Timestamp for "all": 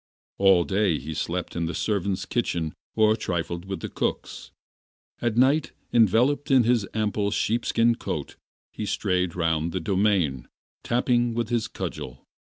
0.39-0.63